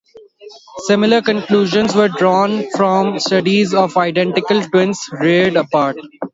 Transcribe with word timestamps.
Similar 0.87 1.21
conclusions 1.21 1.93
were 1.93 2.07
drawn 2.07 2.67
from 2.71 3.19
studies 3.19 3.71
of 3.75 3.97
identical 3.97 4.63
twins 4.63 5.07
reared 5.21 5.55
apart. 5.55 5.95